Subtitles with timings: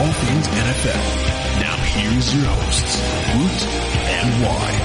[0.00, 1.60] Falcons NFL.
[1.60, 2.96] Now here's your hosts,
[3.36, 3.60] Woot
[4.08, 4.76] and Wye.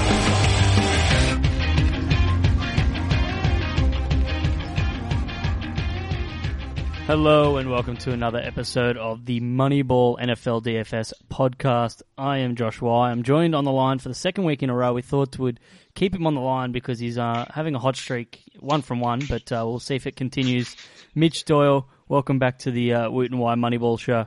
[7.06, 12.02] Hello and welcome to another episode of the Moneyball NFL DFS podcast.
[12.18, 13.10] I am Josh Y.
[13.10, 14.92] I'm joined on the line for the second week in a row.
[14.92, 15.60] We thought would
[15.94, 19.22] keep him on the line because he's uh, having a hot streak, one from one,
[19.26, 20.76] but uh, we'll see if it continues.
[21.14, 24.26] Mitch Doyle, welcome back to the uh, Woot and Wye Moneyball show.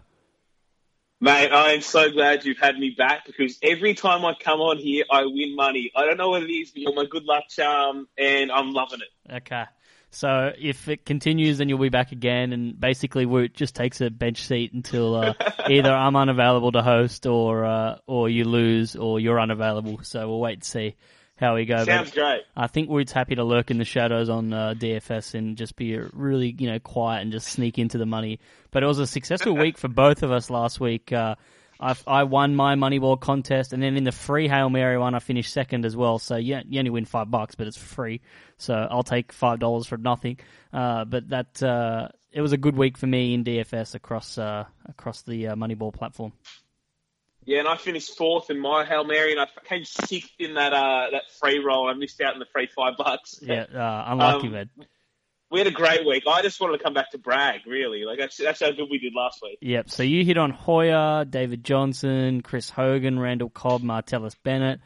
[1.22, 4.78] Mate, I am so glad you've had me back because every time I come on
[4.78, 5.92] here, I win money.
[5.94, 9.00] I don't know what it is, but you're my good luck charm, and I'm loving
[9.02, 9.34] it.
[9.34, 9.66] Okay.
[10.12, 14.10] So if it continues, then you'll be back again, and basically Woot just takes a
[14.10, 15.34] bench seat until uh,
[15.70, 20.00] either I'm unavailable to host, or uh, or you lose, or you're unavailable.
[20.04, 20.96] So we'll wait and see
[21.40, 21.84] how we go.
[21.86, 22.42] Sounds But great.
[22.56, 25.98] I think Woot's happy to lurk in the shadows on uh, DFS and just be
[25.98, 28.40] really you know quiet and just sneak into the money.
[28.72, 31.12] But it was a successful week for both of us last week.
[31.14, 31.36] Uh,
[31.80, 35.20] I, I won my Moneyball contest, and then in the free Hail Mary one, I
[35.20, 36.20] finished second as well.
[36.20, 38.20] So yeah, you only win five bucks, but it's free.
[38.58, 40.40] So I'll take five dollars for nothing.
[40.74, 44.66] Uh, but that uh, it was a good week for me in DFS across uh,
[44.88, 46.34] across the uh, Moneyball platform.
[47.50, 50.72] Yeah, and I finished fourth in my Hail Mary, and I came sixth in that
[50.72, 51.90] uh, that free roll.
[51.90, 53.40] I missed out on the free five bucks.
[53.42, 54.70] Yeah, uh, unlucky, Um, man.
[55.50, 56.26] We had a great week.
[56.28, 58.04] I just wanted to come back to brag, really.
[58.06, 59.58] Like that's that's how good we did last week.
[59.62, 59.90] Yep.
[59.90, 64.80] So you hit on Hoyer, David Johnson, Chris Hogan, Randall Cobb, Martellus Bennett.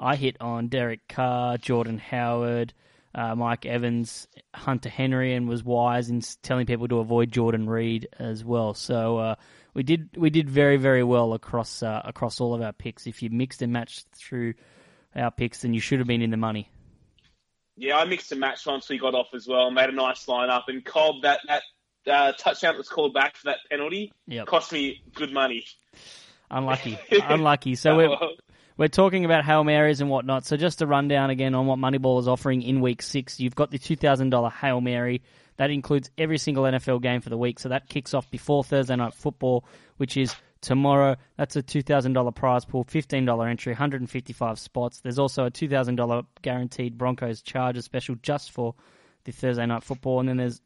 [0.00, 2.74] I hit on Derek Carr, Jordan Howard,
[3.18, 8.06] uh, Mike Evans, Hunter Henry, and was wise in telling people to avoid Jordan Reed
[8.16, 8.74] as well.
[8.74, 9.34] So uh,
[9.74, 13.08] we did we did very very well across uh, across all of our picks.
[13.08, 14.54] If you mixed and matched through
[15.16, 16.70] our picks, then you should have been in the money.
[17.76, 19.68] Yeah, I mixed and matched once we got off as well.
[19.72, 21.62] Made a nice lineup, and Cobb that that
[22.06, 24.46] uh, touchdown that was called back for that penalty Yep.
[24.46, 25.64] cost me good money.
[26.52, 27.74] Unlucky, unlucky.
[27.74, 28.16] So we're
[28.78, 30.46] We're talking about Hail Marys and whatnot.
[30.46, 33.40] So just a rundown again on what Moneyball is offering in week six.
[33.40, 35.20] You've got the $2,000 Hail Mary.
[35.56, 37.58] That includes every single NFL game for the week.
[37.58, 39.64] So that kicks off before Thursday Night Football,
[39.96, 41.16] which is tomorrow.
[41.36, 45.00] That's a $2,000 prize pool, $15 entry, 155 spots.
[45.00, 48.76] There's also a $2,000 guaranteed Broncos Chargers special just for
[49.24, 50.20] the Thursday Night Football.
[50.20, 50.60] And then there's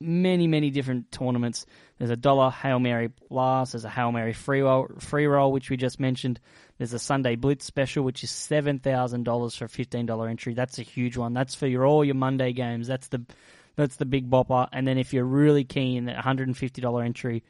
[0.00, 1.66] many, many different tournaments.
[1.98, 3.72] There's a dollar Hail Mary Blast.
[3.72, 6.40] There's a Hail Mary free roll, free roll, which we just mentioned.
[6.78, 10.54] There's a Sunday Blitz special, which is seven thousand dollars for a fifteen dollar entry.
[10.54, 11.32] That's a huge one.
[11.32, 12.86] That's for your all your Monday games.
[12.86, 13.24] That's the
[13.76, 14.68] that's the big bopper.
[14.72, 17.42] And then if you're really keen, a hundred and fifty dollar entry.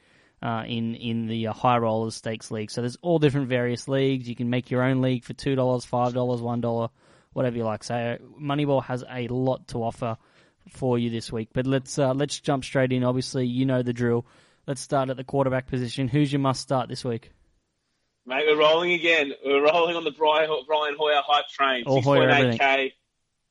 [0.42, 4.28] Uh, in in the uh, high rollers stakes league, so there's all different various leagues.
[4.28, 6.90] You can make your own league for two dollars, five dollars, one dollar,
[7.32, 7.82] whatever you like.
[7.82, 10.18] So Moneyball has a lot to offer
[10.68, 11.48] for you this week.
[11.54, 13.02] But let's uh, let's jump straight in.
[13.02, 14.26] Obviously, you know the drill.
[14.66, 16.06] Let's start at the quarterback position.
[16.06, 17.30] Who's your must start this week?
[18.28, 19.32] Mate, we're rolling again.
[19.44, 21.84] We're rolling on the Brian, Brian Hoyer hype train.
[21.86, 22.92] All Hoyer 6.8k.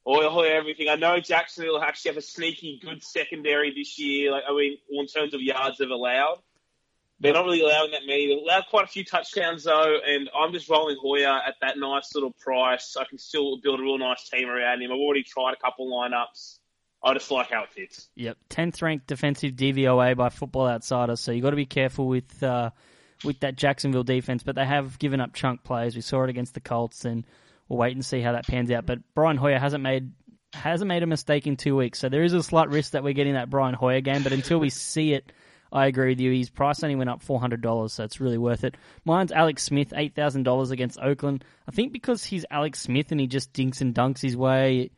[0.03, 0.89] All Hoyer everything.
[0.89, 4.31] I know Jacksonville will actually have a sneaky good secondary this year.
[4.31, 6.39] Like I mean, in terms of yards they've allowed,
[7.21, 8.27] they're not really allowing that many.
[8.27, 12.13] They've allowed quite a few touchdowns though, and I'm just rolling Hoyer at that nice
[12.13, 12.97] little price.
[12.99, 14.91] I can still build a real nice team around him.
[14.91, 16.59] I've already tried a couple lineups.
[17.01, 18.09] I just like how it fits.
[18.15, 21.21] Yep, tenth ranked defensive DVOA by Football Outsiders.
[21.21, 22.71] So you have got to be careful with uh,
[23.25, 24.43] with that Jacksonville defense.
[24.43, 25.95] But they have given up chunk plays.
[25.95, 27.25] We saw it against the Colts, and
[27.67, 28.85] we'll wait and see how that pans out.
[28.85, 30.11] But Brian Hoyer hasn't made
[30.53, 33.13] hasn't made a mistake in two weeks, so there is a slight risk that we're
[33.13, 34.23] getting that Brian Hoyer game.
[34.23, 35.31] But until we see it,
[35.71, 36.31] I agree with you.
[36.31, 38.75] His price only went up four hundred dollars, so it's really worth it.
[39.03, 41.43] Mine's Alex Smith, eight thousand dollars against Oakland.
[41.67, 44.91] I think because he's Alex Smith and he just dinks and dunks his way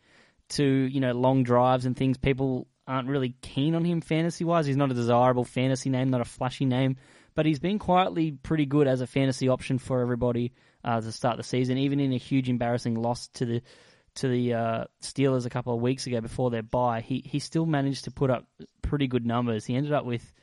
[0.50, 4.66] to you know long drives and things, people aren't really keen on him fantasy wise.
[4.66, 6.98] He's not a desirable fantasy name, not a flashy name,
[7.38, 10.54] but he's been quietly pretty good as a fantasy option for everybody
[10.84, 11.78] uh, to start the season.
[11.78, 13.62] Even in a huge embarrassing loss to the
[14.16, 17.68] to the uh, Steelers a couple of weeks ago before their bye, he he still
[17.68, 18.48] managed to put up
[18.82, 19.66] pretty good numbers.
[19.66, 20.34] He ended up with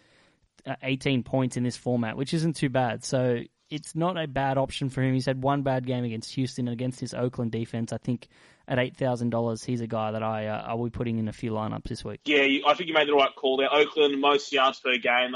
[0.64, 3.02] uh, 18 points in this format, which isn't too bad.
[3.02, 5.14] So it's not a bad option for him.
[5.14, 7.92] He's had one bad game against Houston and against this Oakland defense.
[7.92, 8.28] I think
[8.68, 11.28] at eight thousand dollars, he's a guy that I uh, I will be putting in
[11.28, 12.20] a few lineups this week.
[12.24, 13.72] Yeah, you, I think you made the right call there.
[13.72, 15.34] Oakland most yards per game,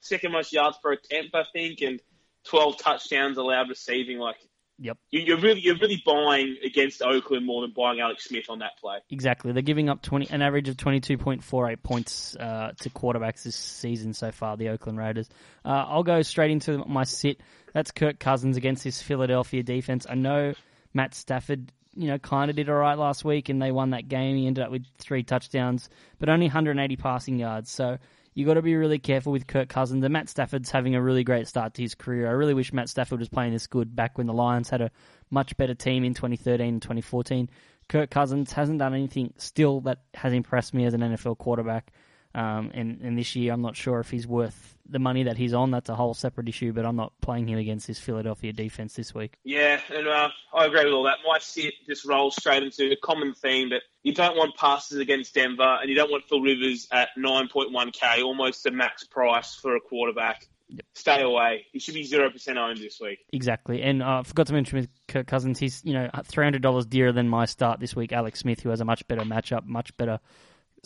[0.00, 2.00] second most yards per attempt, I think, and
[2.44, 4.18] 12 touchdowns allowed receiving.
[4.18, 4.36] Like
[4.78, 8.58] Yep, you, you're really you're really buying against Oakland more than buying Alex Smith on
[8.58, 8.98] that play.
[9.10, 9.52] exactly.
[9.52, 12.90] They're giving up twenty an average of twenty two point four eight points uh, to
[12.90, 14.56] quarterbacks this season so far.
[14.56, 15.28] The Oakland Raiders.
[15.64, 17.40] Uh, I'll go straight into my sit.
[17.72, 20.06] That's Kirk Cousins against this Philadelphia defense.
[20.08, 20.54] I know
[20.92, 24.06] Matt Stafford you know, kind of did all right last week, and they won that
[24.06, 24.36] game.
[24.36, 25.88] He ended up with three touchdowns,
[26.18, 27.70] but only 180 passing yards.
[27.70, 27.98] So
[28.36, 30.04] you got to be really careful with Kirk Cousins.
[30.04, 32.28] And Matt Stafford's having a really great start to his career.
[32.28, 34.90] I really wish Matt Stafford was playing this good back when the Lions had a
[35.30, 37.48] much better team in 2013 and 2014.
[37.88, 41.90] Kirk Cousins hasn't done anything still that has impressed me as an NFL quarterback.
[42.36, 45.54] Um, and, and this year, I'm not sure if he's worth the money that he's
[45.54, 45.70] on.
[45.70, 49.14] That's a whole separate issue, but I'm not playing him against this Philadelphia defense this
[49.14, 49.38] week.
[49.42, 51.16] Yeah, and uh, I agree with all that.
[51.26, 55.32] My sit just rolls straight into a common theme that you don't want passes against
[55.32, 59.80] Denver, and you don't want Phil Rivers at 9.1k, almost the max price for a
[59.80, 60.46] quarterback.
[60.68, 60.84] Yep.
[60.94, 61.64] Stay away.
[61.72, 63.20] He should be zero percent owned this week.
[63.32, 66.60] Exactly, and uh, I forgot to mention with Kirk Cousins, he's you know three hundred
[66.60, 68.12] dollars dearer than my start this week.
[68.12, 70.18] Alex Smith, who has a much better matchup, much better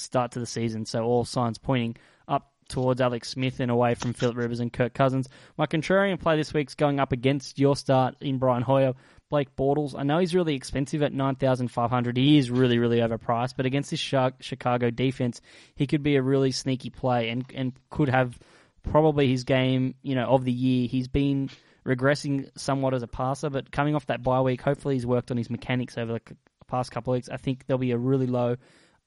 [0.02, 0.86] start to the season.
[0.86, 1.96] So all signs pointing
[2.28, 5.28] up towards Alex Smith and away from Philip Rivers and Kirk Cousins.
[5.56, 8.94] My contrarian play this week's going up against your start in Brian Hoyer.
[9.28, 9.94] Blake Bortles.
[9.96, 12.16] I know he's really expensive at nine thousand five hundred.
[12.16, 15.40] He is really, really overpriced, but against this Chicago defense,
[15.76, 18.36] he could be a really sneaky play and and could have
[18.82, 20.88] probably his game, you know, of the year.
[20.88, 21.48] He's been
[21.86, 25.36] regressing somewhat as a passer, but coming off that bye week, hopefully he's worked on
[25.36, 26.20] his mechanics over the
[26.66, 27.28] past couple of weeks.
[27.28, 28.56] I think there'll be a really low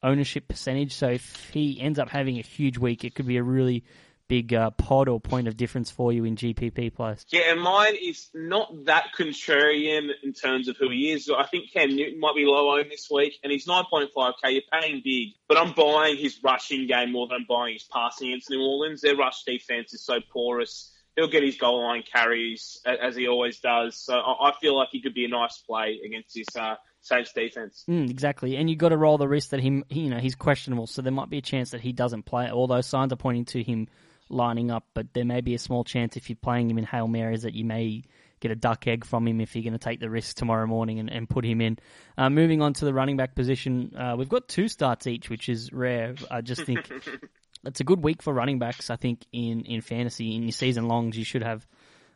[0.04, 0.94] ownership percentage.
[0.94, 3.84] So if he ends up having a huge week, it could be a really
[4.28, 7.26] big uh, pod or point of difference for you in GPP plus.
[7.30, 11.30] Yeah, and mine is not that contrarian in terms of who he is.
[11.36, 14.34] I think Cam Newton might be low owned this week, and he's 9.5k.
[14.46, 18.30] You're paying big, but I'm buying his rushing game more than I'm buying his passing
[18.30, 19.02] against New Orleans.
[19.02, 20.93] Their rush defense is so porous.
[21.16, 23.98] He'll get his goal line carries as he always does.
[23.98, 27.84] So I feel like he could be a nice play against this uh, Saints defense.
[27.90, 30.36] Mm, exactly, and you've got to roll the risk that him, he, you know, he's
[30.36, 32.50] questionable, so there might be a chance that he doesn't play.
[32.50, 33.88] Although signs are pointing to him
[34.30, 37.08] lining up, but there may be a small chance if you're playing him in Hail
[37.08, 38.04] Marys that you may
[38.40, 41.00] get a duck egg from him if you're going to take the risk tomorrow morning
[41.00, 41.78] and, and put him in.
[42.18, 45.48] Uh, moving on to the running back position, uh, we've got two starts each, which
[45.50, 46.16] is rare.
[46.30, 46.92] I just think
[47.66, 48.90] it's a good week for running backs.
[48.90, 51.66] I think in, in fantasy, in your season longs, you should have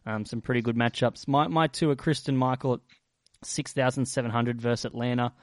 [0.05, 1.27] um, some pretty good matchups.
[1.27, 2.79] My my two are Christine Michael at
[3.43, 5.33] 6,700 versus Atlanta.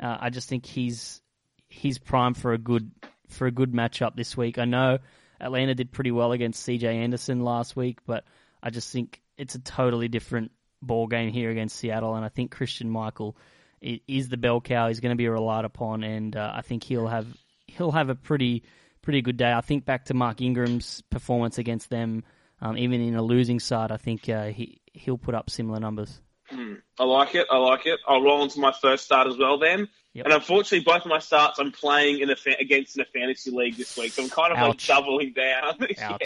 [0.00, 1.20] Uh, I just think he's
[1.68, 2.90] he's prime for a good
[3.28, 4.58] for a good matchup this week.
[4.58, 4.98] I know
[5.40, 8.24] Atlanta did pretty well against CJ Anderson last week, but
[8.62, 10.50] I just think it's a totally different
[10.82, 13.36] ball game here against Seattle, and I think Christian Michael
[13.80, 14.88] is the bell cow.
[14.88, 17.26] He's going to be relied upon, and uh, I think he'll have
[17.66, 18.64] he'll have a pretty
[19.08, 19.50] pretty good day.
[19.50, 22.24] I think back to Mark Ingram's performance against them,
[22.60, 23.90] um, even in a losing side.
[23.90, 26.20] I think uh, he he'll put up similar numbers.
[26.52, 27.46] Mm, I like it.
[27.50, 28.00] I like it.
[28.06, 29.88] I'll roll into my first start as well then.
[30.12, 30.26] Yep.
[30.26, 33.50] And unfortunately, both of my starts I'm playing in a fa- against in a fantasy
[33.50, 34.68] league this week, so I'm kind of Ouch.
[34.68, 35.78] like doubling down.
[35.88, 36.18] yeah.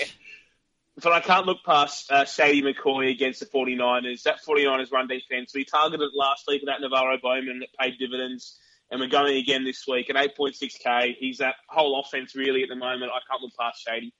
[1.00, 4.24] But I can't look past uh, Shady McCoy against the 49ers.
[4.24, 8.58] That 49ers run defense, we targeted last week with that NaVorro Bowman that paid dividends,
[8.92, 11.16] and we're going again this week at 8.6k.
[11.18, 13.10] He's that whole offense really at the moment.
[13.10, 14.12] I can't look past Shady.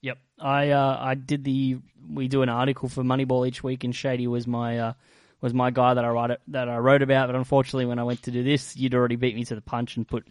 [0.00, 1.76] Yep, I uh, I did the
[2.10, 4.92] we do an article for Moneyball each week, and Shady was my uh,
[5.40, 7.28] was my guy that I write that I wrote about.
[7.28, 9.96] But unfortunately, when I went to do this, you'd already beat me to the punch
[9.96, 10.26] and put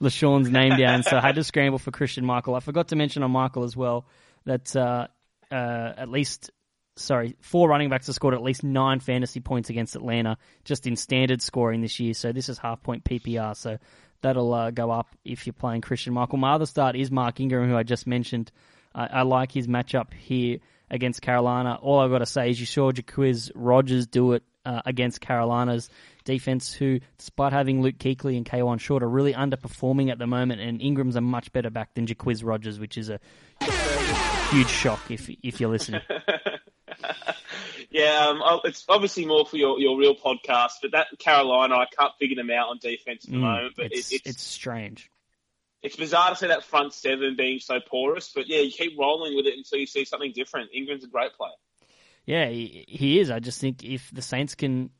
[0.00, 2.54] LeSean's name down, so I had to scramble for Christian Michael.
[2.54, 4.06] I forgot to mention on Michael as well
[4.44, 5.08] that uh,
[5.50, 6.52] uh, at least
[6.96, 10.96] sorry, four running backs have scored at least nine fantasy points against Atlanta just in
[10.96, 12.14] standard scoring this year.
[12.14, 13.56] So this is half point PPR.
[13.56, 13.78] So
[14.22, 16.38] that'll uh, go up if you're playing Christian Michael.
[16.38, 18.50] My other start is Mark Ingram, who I just mentioned.
[18.94, 20.58] I, I like his matchup here
[20.90, 21.78] against Carolina.
[21.80, 25.88] All I've got to say is you saw Jacquizz Rodgers do it uh, against Carolina's
[26.24, 30.60] defense, who, despite having Luke Kuechly and Kawann Short, are really underperforming at the moment.
[30.60, 33.20] And Ingram's a much better back than Jacquizz Rodgers, which is a
[34.50, 36.02] huge shock if if you're listening.
[37.90, 42.12] yeah, um, it's obviously more for your, your real podcast, but that Carolina, I can't
[42.18, 43.74] figure them out on defense at the mm, moment.
[43.76, 45.10] But it's, it, it's, it's strange
[45.86, 49.36] it's bizarre to see that front seven being so porous, but yeah, you keep rolling
[49.36, 50.70] with it until you see something different.
[50.74, 51.52] Ingram's a great player.
[52.24, 53.30] Yeah, he, he is.
[53.30, 54.90] I just think if the Saints can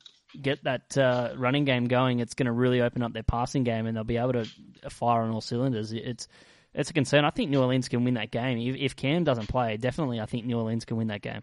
[0.41, 3.87] get that uh, running game going, it's going to really open up their passing game,
[3.87, 4.47] and they'll be able to
[4.91, 5.93] fire on all cylinders.
[5.93, 6.29] It's
[6.73, 7.25] it's a concern.
[7.25, 8.59] I think New Orleans can win that game.
[8.59, 11.43] If, if Cam doesn't play, definitely, I think New Orleans can win that game.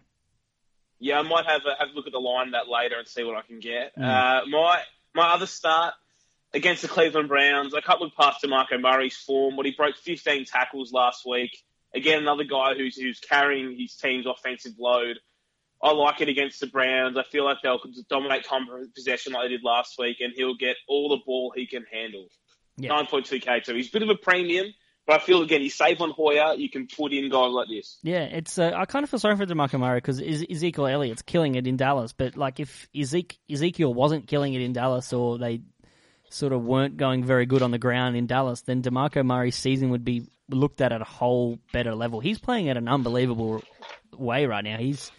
[1.04, 3.24] Yeah, I might have a, have a look at the line that later and see
[3.24, 3.94] what I can get.
[3.94, 4.02] Mm.
[4.02, 4.80] Uh, my
[5.14, 5.92] my other start
[6.54, 7.74] against the Cleveland Browns.
[7.74, 11.50] I can't look past DeMarco Murray's form, but he broke 15 tackles last week.
[11.94, 15.18] Again, another guy who's who's carrying his team's offensive load.
[15.82, 17.18] I like it against the Browns.
[17.18, 20.76] I feel like they'll dominate time possession like they did last week, and he'll get
[20.88, 22.28] all the ball he can handle.
[22.78, 22.92] Yeah.
[23.02, 23.74] 9.2k too.
[23.74, 24.68] He's a bit of a premium,
[25.06, 26.54] but I feel again he's safe on Hoyer.
[26.54, 27.98] You can put in guys like this.
[28.02, 28.58] Yeah, it's.
[28.58, 31.76] Uh, I kind of feel sorry for Demarco Murray because Ezekiel Elliott's killing it in
[31.76, 32.12] Dallas.
[32.12, 35.60] But like if Ezekiel wasn't killing it in Dallas, or they
[36.30, 39.90] sort of weren't going very good on the ground in Dallas, then Demarco Murray's season
[39.90, 42.20] would be looked at at a whole better level.
[42.20, 43.62] He's playing at an unbelievable
[44.16, 44.78] way right now.
[44.78, 45.10] He's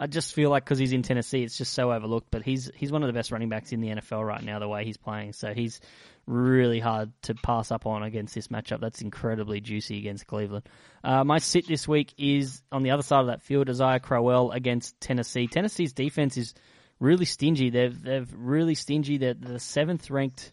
[0.00, 2.28] I just feel like because he's in Tennessee, it's just so overlooked.
[2.30, 4.58] But he's he's one of the best running backs in the NFL right now.
[4.58, 5.78] The way he's playing, so he's
[6.26, 8.80] really hard to pass up on against this matchup.
[8.80, 10.66] That's incredibly juicy against Cleveland.
[11.04, 14.52] Uh, my sit this week is on the other side of that field, Isaiah Crowell
[14.52, 15.46] against Tennessee.
[15.48, 16.54] Tennessee's defense is
[16.98, 17.68] really stingy.
[17.68, 19.18] They've they've really stingy.
[19.18, 20.50] They're the seventh ranked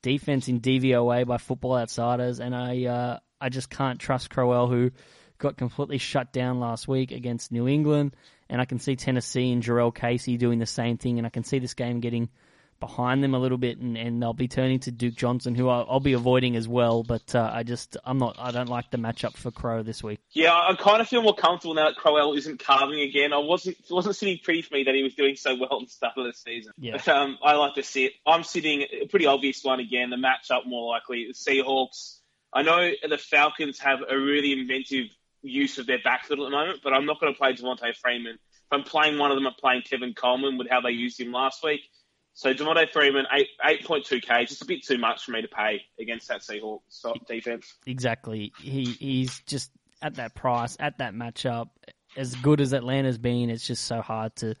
[0.00, 4.90] defense in DVOA by Football Outsiders, and I uh, I just can't trust Crowell who
[5.38, 8.16] got completely shut down last week against New England
[8.48, 11.44] and I can see Tennessee and Jurrell Casey doing the same thing, and I can
[11.44, 12.28] see this game getting
[12.78, 15.86] behind them a little bit, and, and they'll be turning to Duke Johnson, who I'll,
[15.88, 17.02] I'll be avoiding as well.
[17.02, 20.20] But uh, I just I'm not I don't like the matchup for Crow this week.
[20.32, 23.32] Yeah, I kind of feel more comfortable now that Crowell isn't carving again.
[23.32, 25.86] I wasn't it wasn't sitting pretty for me that he was doing so well at
[25.86, 26.72] the start of the season.
[26.78, 26.92] Yeah.
[26.92, 28.12] But um, I like to sit.
[28.26, 30.10] I'm sitting a pretty obvious one again.
[30.10, 32.18] The matchup more likely the Seahawks.
[32.52, 35.06] I know the Falcons have a really inventive
[35.42, 38.34] use of their backfield at the moment, but I'm not going to play Devonta Freeman.
[38.34, 41.32] If I'm playing one of them, I'm playing Tevin Coleman with how they used him
[41.32, 41.82] last week.
[42.34, 45.40] So Devonta Freeman, eight eight point two k, just a bit too much for me
[45.40, 47.74] to pay against that Seahawks defense.
[47.86, 48.52] Exactly.
[48.60, 49.70] He he's just
[50.02, 51.70] at that price, at that matchup,
[52.16, 53.48] as good as Atlanta's been.
[53.48, 54.54] It's just so hard to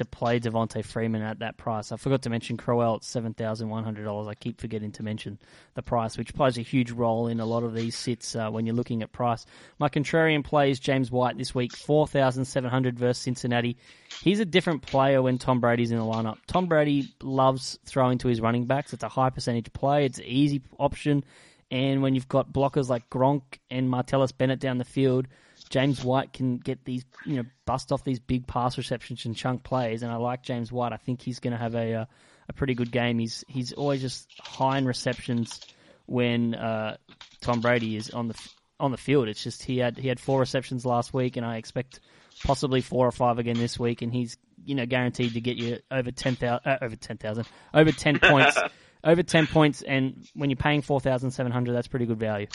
[0.00, 1.92] to play Devonta Freeman at that price.
[1.92, 4.26] I forgot to mention Crowell at seven thousand one hundred dollars.
[4.26, 5.38] I keep forgetting to mention
[5.74, 8.66] the price, which plays a huge role in a lot of these sits uh, when
[8.66, 9.46] you're looking at price.
[9.78, 13.76] My contrarian plays James White this week, four thousand seven hundred versus Cincinnati.
[14.22, 16.38] He's a different player when Tom Brady's in the lineup.
[16.46, 18.92] Tom Brady loves throwing to his running backs.
[18.92, 20.04] It's a high percentage play.
[20.06, 21.24] It's an easy option.
[21.70, 25.28] And when you've got blockers like Gronk and Martellus Bennett down the field,
[25.70, 29.62] James White can get these, you know, bust off these big pass receptions and chunk
[29.62, 30.02] plays.
[30.02, 30.92] And I like James White.
[30.92, 32.08] I think he's going to have a, a,
[32.48, 33.20] a pretty good game.
[33.20, 35.60] He's he's always just high in receptions
[36.06, 36.96] when uh,
[37.40, 38.48] Tom Brady is on the
[38.80, 39.28] on the field.
[39.28, 42.00] It's just he had he had four receptions last week, and I expect
[42.44, 44.02] possibly four or five again this week.
[44.02, 47.46] And he's you know guaranteed to get you over ten thousand uh, over ten thousand
[47.72, 48.58] over ten points.
[49.02, 52.48] Over ten points, and when you're paying four thousand seven hundred, that's pretty good value.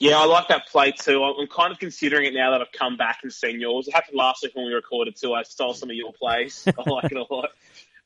[0.00, 1.22] Yeah, I like that play too.
[1.22, 3.86] I'm kind of considering it now that I've come back and seen yours.
[3.86, 5.34] It happened last week when we recorded too.
[5.34, 6.66] I stole some of your plays.
[6.66, 7.50] I like it a lot.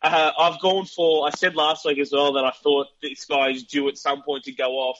[0.02, 1.24] Uh, I've gone for.
[1.28, 4.22] I said last week as well that I thought this guy is due at some
[4.24, 4.98] point to go off.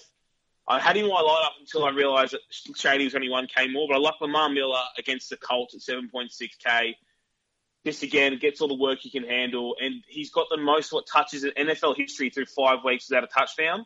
[0.69, 3.67] I had him in my lineup until I realised that Shady was only one k
[3.67, 3.89] more.
[3.89, 6.97] But I like Lamar Miller against the Colts at seven point six k.
[7.85, 11.09] This again gets all the work he can handle, and he's got the most what
[11.13, 13.85] touches in NFL history through five weeks without a touchdown.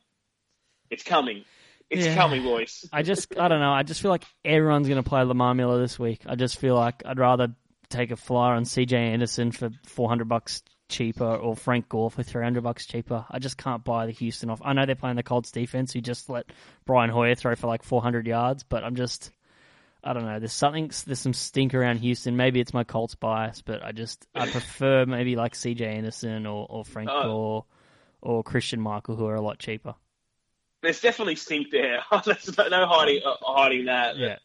[0.91, 1.47] It's coming.
[1.91, 2.29] It's Yeah.
[2.29, 2.85] me boys.
[2.93, 3.73] I just, I don't know.
[3.73, 6.21] I just feel like everyone's going to play Lamar Miller this week.
[6.27, 7.49] I just feel like I'd rather
[7.89, 12.63] take a flyer on CJ Anderson for 400 bucks cheaper or Frank Gore for 300
[12.63, 13.25] bucks cheaper.
[13.31, 14.61] I just can't buy the Houston off.
[14.63, 16.47] I know they're playing the Colts defense who just let
[16.85, 19.31] Brian Hoyer throw for like 400 yards, but I'm just,
[20.05, 20.39] I don't know.
[20.39, 22.37] There's something, there's some stink around Houston.
[22.37, 26.67] Maybe it's my Colts bias, but I just, I prefer maybe like CJ Anderson or,
[26.69, 27.23] or Frank Oh.
[27.23, 27.65] Gore
[28.21, 29.95] or Christian Michael who are a lot cheaper.
[30.83, 32.01] There's definitely stink there.
[32.25, 34.17] There's no, hiding uh, hiding that.
[34.17, 34.37] Yeah.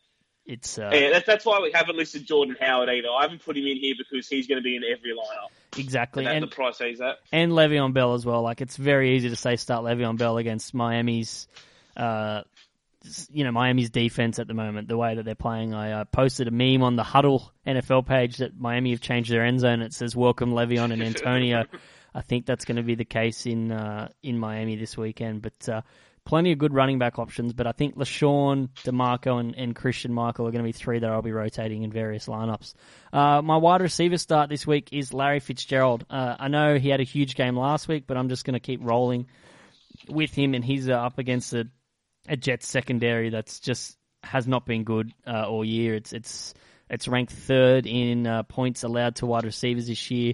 [0.45, 3.07] It's, uh, Yeah, that's, that's why we haven't listed Jordan Howard either.
[3.07, 5.79] I haven't put him in here because he's going to be in every lineup.
[5.79, 6.25] exactly.
[6.25, 7.19] And And, the price he's at.
[7.31, 8.41] and Le'Veon Bell as well.
[8.41, 11.47] Like it's very easy to say start Le'Veon Bell against Miami's,
[11.95, 12.41] uh,
[13.31, 14.87] you know Miami's defense at the moment.
[14.87, 18.37] The way that they're playing, I uh, posted a meme on the Huddle NFL page
[18.37, 19.81] that Miami have changed their end zone.
[19.81, 21.65] It says "Welcome Le'Veon and Antonio."
[22.15, 25.41] I think that's going to be the case in uh, in Miami this weekend.
[25.41, 25.81] But uh,
[26.25, 27.53] plenty of good running back options.
[27.53, 31.09] But I think LeSean, DeMarco, and, and Christian Michael are going to be three that
[31.09, 32.73] I'll be rotating in various lineups.
[33.11, 36.05] Uh, my wide receiver start this week is Larry Fitzgerald.
[36.09, 38.59] Uh, I know he had a huge game last week, but I'm just going to
[38.59, 39.27] keep rolling
[40.09, 41.67] with him, and he's uh, up against a,
[42.27, 45.95] a Jets secondary that's just has not been good uh, all year.
[45.95, 46.53] It's it's
[46.89, 50.33] it's ranked third in uh, points allowed to wide receivers this year,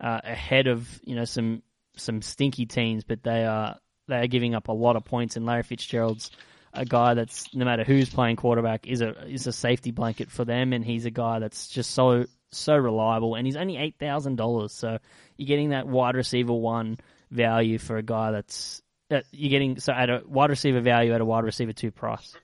[0.00, 1.62] uh, ahead of you know some
[1.96, 3.78] some stinky teams, but they are
[4.08, 5.36] they are giving up a lot of points.
[5.36, 6.30] And Larry Fitzgerald's
[6.72, 10.44] a guy that's no matter who's playing quarterback is a is a safety blanket for
[10.44, 13.34] them, and he's a guy that's just so so reliable.
[13.34, 14.98] And he's only eight thousand dollars, so
[15.36, 16.98] you're getting that wide receiver one
[17.30, 21.20] value for a guy that's that you're getting so at a wide receiver value at
[21.20, 22.36] a wide receiver two price.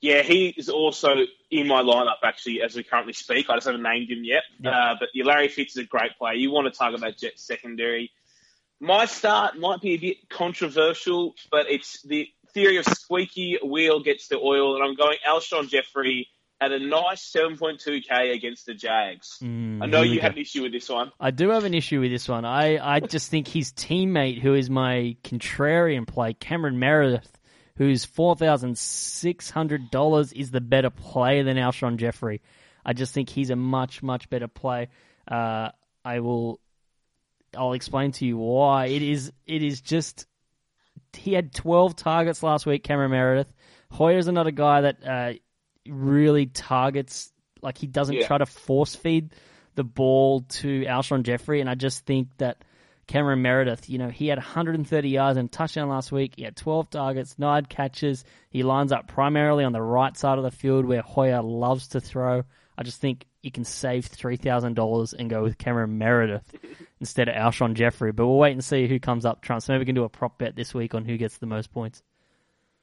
[0.00, 1.14] Yeah, he is also
[1.50, 3.48] in my lineup actually as we currently speak.
[3.48, 4.42] I just haven't named him yet.
[4.58, 4.70] Yeah.
[4.70, 6.34] Uh, but yeah, Larry Fitz is a great player.
[6.34, 8.10] You want to target that Jets secondary.
[8.82, 14.26] My start might be a bit controversial, but it's the theory of squeaky wheel gets
[14.26, 16.26] the oil, and I'm going Alshon Jeffery
[16.60, 19.38] at a nice 7.2k against the Jags.
[19.40, 20.22] Mm, I know you go.
[20.22, 21.12] had an issue with this one.
[21.20, 22.44] I do have an issue with this one.
[22.44, 27.38] I, I just think his teammate, who is my contrarian play, Cameron Meredith,
[27.76, 32.42] who's four thousand six hundred dollars, is the better play than Alshon Jeffery.
[32.84, 34.88] I just think he's a much much better play.
[35.28, 35.68] Uh,
[36.04, 36.58] I will.
[37.56, 38.86] I'll explain to you why.
[38.86, 39.32] It is.
[39.46, 40.26] It is just.
[41.14, 42.84] He had twelve targets last week.
[42.84, 43.52] Cameron Meredith.
[43.90, 45.32] Hoyer's another guy that uh,
[45.86, 47.32] really targets.
[47.60, 48.26] Like he doesn't Yeah.
[48.26, 49.34] try to force feed
[49.74, 52.64] the ball to Alshon Jeffery, and I just think that
[53.06, 56.34] Cameron Meredith, you know, he had 130 yards and touchdown last week.
[56.36, 58.24] He had 12 targets, nine catches.
[58.50, 62.00] He lines up primarily on the right side of the field where Hoyer loves to
[62.00, 62.42] throw.
[62.76, 66.54] I just think you can save $3,000 and go with Cameron Meredith
[67.00, 68.12] instead of Alshon Jeffery.
[68.12, 69.68] But we'll wait and see who comes up trumps.
[69.68, 72.02] Maybe we can do a prop bet this week on who gets the most points.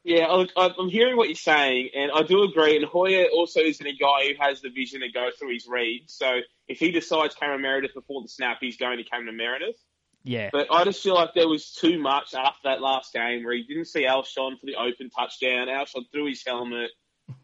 [0.03, 2.75] Yeah, I- I'm hearing what you're saying, and I do agree.
[2.75, 6.13] And Hoyer also isn't a guy who has the vision to go through his reads.
[6.13, 9.75] So if he decides Cameron Meredith before the snap, he's going to Cameron Meredith.
[10.23, 10.49] Yeah.
[10.51, 13.63] But I just feel like there was too much after that last game where he
[13.63, 15.67] didn't see Alshon for the open touchdown.
[15.67, 16.91] Alshon threw his helmet.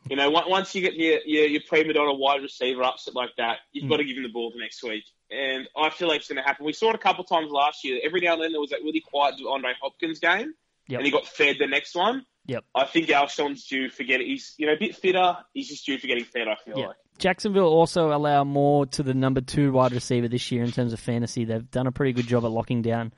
[0.10, 3.58] You know, once you get your, your, your prima donna wide receiver upset like that,
[3.72, 3.90] you've Mm.
[3.90, 5.04] got to give him the ball the next week.
[5.32, 6.66] And I feel like it's going to happen.
[6.66, 8.00] We saw it a couple of times last year.
[8.04, 10.54] Every now and then there was that really quiet Andre Hopkins game,
[10.88, 11.00] Yep.
[11.00, 12.26] and he got fed the next one.
[12.46, 12.64] Yep.
[12.76, 14.28] I think Alshon's due for getting.
[14.28, 15.38] He's you know a bit fitter.
[15.54, 16.48] He's just due for getting fed.
[16.48, 16.88] I feel Yeah.
[16.90, 16.98] like.
[17.18, 21.00] Jacksonville also allow more to the number two wide receiver this year in terms of
[21.00, 21.46] fantasy.
[21.46, 23.14] They've done a pretty good job at locking down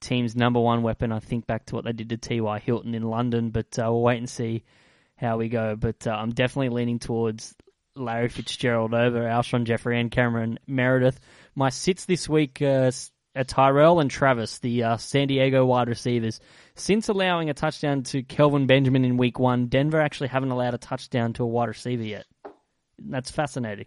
[0.00, 1.12] team's number one weapon.
[1.12, 2.58] I think back to what they did to T.Y.
[2.60, 4.62] Hilton in London, but uh, we'll wait and see
[5.20, 5.76] how we go.
[5.76, 7.54] But uh, I'm definitely leaning towards
[7.94, 11.20] Larry Fitzgerald over Alshon Jeffery and Cameron Meredith.
[11.54, 12.90] My sits this week uh,
[13.36, 16.40] are Tyrell and Travis, the uh, San Diego wide receivers.
[16.74, 20.78] Since allowing a touchdown to Kelvin Benjamin in week one, Denver actually haven't allowed a
[20.78, 22.26] touchdown to a wide receiver yet.
[22.98, 23.86] That's fascinating.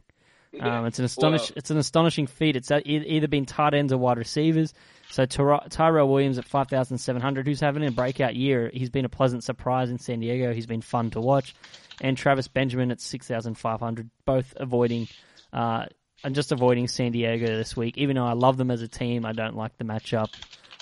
[0.60, 2.56] Um, it's an astonish, Well- it's an astonishing feat.
[2.56, 4.74] It's e- either been tight ends or wide receivers.
[5.14, 8.72] So Tyra- Tyrell Williams at five thousand seven hundred, who's having a breakout year.
[8.74, 10.56] He's been a pleasant surprise in San Diego.
[10.56, 11.54] He's been fun to watch,
[12.02, 15.08] and Travis Benjamin at six thousand five hundred, both avoiding.
[15.54, 15.86] Uh,
[16.24, 19.24] I'm just avoiding San Diego this week, even though I love them as a team.
[19.24, 20.34] I don't like the matchup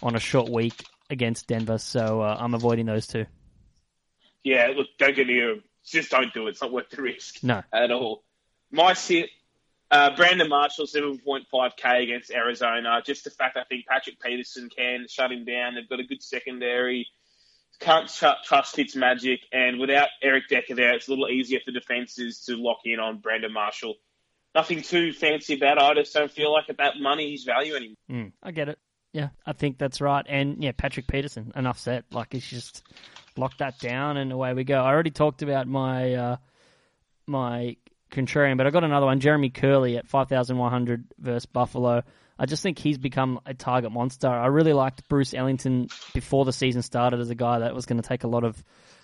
[0.02, 3.26] on a short week against Denver, so uh, I'm avoiding those two.
[4.46, 5.64] Yeah, look, don't get near him.
[5.86, 6.52] Just don't do it.
[6.52, 8.24] It's not worth the risk No, at all.
[8.72, 9.30] My sit,
[9.92, 13.02] uh, Brandon Marshall, 7.5k against Arizona.
[13.06, 15.76] Just the fact I think Patrick Peterson can shut him down.
[15.76, 17.08] They've got a good secondary.
[17.82, 19.42] Can't tr- trust Fitz magic.
[19.52, 23.20] And without Eric Decker there, it's a little easier for defenses to lock in on
[23.20, 23.96] Brandon Marshall.
[24.56, 25.84] Nothing too fancy about it.
[25.84, 27.96] I just don't feel like at that money he's value anymore.
[28.10, 28.80] Mm, I get it.
[29.14, 30.26] Yeah, I think that's right.
[30.28, 32.06] And yeah, Patrick Peterson, enough said.
[32.12, 32.84] Like it's just
[33.36, 34.82] lock that down and away we go.
[34.82, 36.36] I already talked about my uh,
[37.28, 37.76] my
[38.12, 39.20] contrarian, but I got another one.
[39.20, 42.04] Jeremy Kerley at five thousand one hundred versus Buffalo.
[42.38, 44.28] I just think he's become a target monster.
[44.28, 48.02] I really liked Bruce Ellington before the season started as a guy that was going
[48.02, 48.64] to take a lot of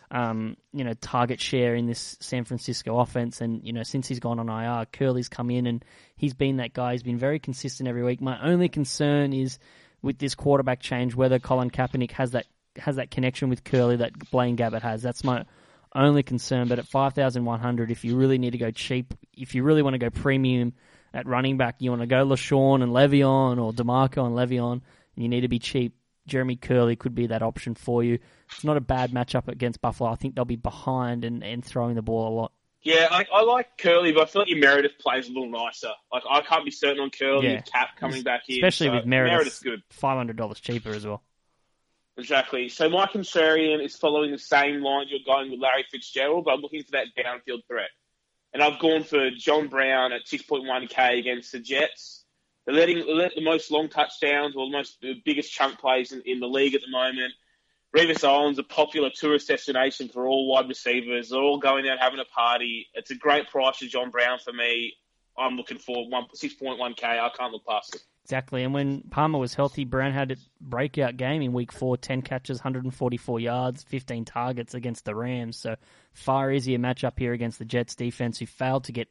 [0.09, 3.41] um, you know, target share in this San Francisco offense.
[3.41, 5.83] And, you know, since he's gone on IR, Kerley's come in and
[6.15, 6.93] he's been that guy.
[6.93, 8.21] He's been very consistent every week.
[8.21, 9.59] My only concern is
[10.01, 12.45] with this quarterback change, whether Colin Kaepernick has that
[12.77, 15.01] has that connection with Curley that Blaine Gabbert has.
[15.01, 15.45] That's my
[15.93, 16.67] only concern.
[16.67, 19.99] But at 5,100, if you really need to go cheap, if you really want to
[19.99, 20.73] go premium
[21.13, 24.81] at running back, you want to go LeSean and Le'Veon or DeMarco and Le'Veon, and
[25.15, 25.95] you need to be cheap,
[26.27, 28.19] Jeremy Kerley could be that option for you.
[28.53, 30.09] It's not a bad matchup against Buffalo.
[30.11, 32.51] I think they'll be behind and, and throwing the ball a lot.
[32.83, 35.89] Yeah, I, I like Kerley, but I feel like your Meredith plays a little nicer.
[36.13, 37.55] Like I can't be certain on Kerley Yeah.
[37.55, 39.33] with Cap coming back in, Especially so with Meredith.
[39.33, 39.81] Meredith's good.
[40.01, 41.23] $500 cheaper as well.
[42.17, 42.67] Exactly.
[42.69, 46.61] So my contrarian is following the same line you're going with Larry Fitzgerald, but I'm
[46.61, 47.89] looking for that downfield threat.
[48.53, 52.23] And I've gone for John Brown at 6.1k against the Jets.
[52.65, 56.21] They're letting let the most long touchdowns or the most the biggest chunk plays in,
[56.25, 57.33] in the league at the moment.
[57.95, 61.29] Revis Island's a popular tourist destination for all wide receivers.
[61.29, 62.87] They're all going out having a party.
[62.93, 64.93] It's a great price for John Brown for me.
[65.37, 67.03] I'm looking for one, 6.1k.
[67.03, 68.01] I can't look past it.
[68.27, 68.65] Exactly.
[68.65, 72.57] And when Palmer was healthy, Brown had a breakout game in week four 10 catches,
[72.57, 75.55] 144 yards, 15 targets against the Rams.
[75.55, 75.77] So
[76.11, 79.07] far easier matchup here against the Jets defense, who failed to get.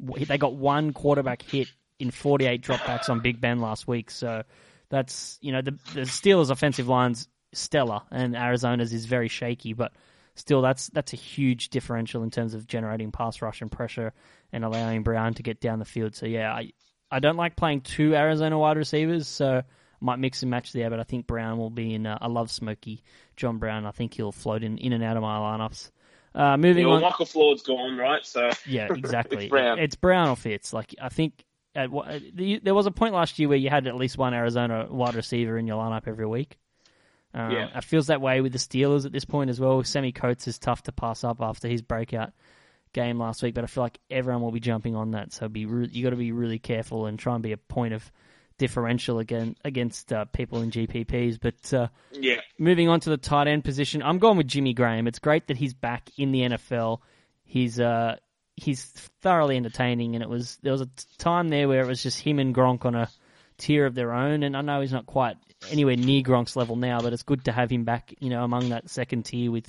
[0.00, 1.68] They got one quarterback hit
[2.00, 4.10] in 48 dropbacks on Big Ben last week.
[4.10, 4.42] So
[4.88, 9.92] that's, you know, the, the Steelers' offensive line's stellar, and Arizona's is very shaky, but
[10.34, 14.12] still that's that's a huge differential in terms of generating pass rush and pressure
[14.52, 16.16] and allowing Brown to get down the field.
[16.16, 16.72] So yeah, I
[17.10, 19.64] I don't like playing two Arizona wide receivers, so I
[20.00, 20.90] might mix and match there.
[20.90, 22.06] But I think Brown will be in.
[22.06, 23.02] Uh, I love Smokey
[23.36, 23.86] John Brown.
[23.86, 25.90] I think he'll float in in and out of my lineups.
[26.34, 27.02] Uh, moving Yeah, well, on.
[27.02, 28.24] Michael Ford's gone, right?
[28.24, 29.44] So Yeah, exactly.
[29.44, 29.78] It's Brown.
[29.78, 30.72] It's Brown or Fitz.
[30.72, 31.44] Like I think
[31.74, 34.18] at, wa- uh, the- there was a point last year where you had at least
[34.18, 36.58] one Arizona wide receiver in your lineup every week.
[37.34, 37.76] Um, Yeah.
[37.78, 39.82] It feels that way with the Steelers at this point as well.
[39.82, 42.32] Sammie Coates is tough to pass up after his breakout
[42.92, 45.32] game last week, but I feel like everyone will be jumping on that.
[45.32, 47.94] So be re- you got to be really careful and try and be a point
[47.94, 48.10] of
[48.58, 51.38] differential again against uh, people in GPPs.
[51.40, 55.06] But uh, yeah, moving on to the tight end position, I'm going with Jimmy Graham.
[55.06, 57.00] It's great that he's back in the NFL.
[57.44, 58.16] He's uh
[58.56, 58.84] he's
[59.22, 62.38] thoroughly entertaining, and it was there was a time there where it was just him
[62.38, 63.08] and Gronk on a
[63.56, 64.42] tier of their own.
[64.42, 65.36] And I know he's not quite
[65.70, 68.70] anywhere near Gronk's level now, but it's good to have him back, you know, among
[68.70, 69.66] that second tier with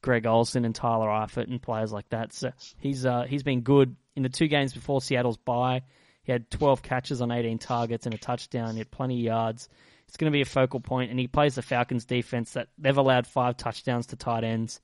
[0.00, 2.32] Greg Olsen and Tyler Eifert and players like that.
[2.32, 5.82] So he's uh he's been good in the two games before Seattle's bye.
[6.22, 8.72] He had 12 catches on 18 targets and a touchdown.
[8.72, 9.68] He had plenty of yards.
[10.08, 12.96] It's going to be a focal point, and he plays the Falcons defense that they've
[12.96, 14.80] allowed five touchdowns to tight ends,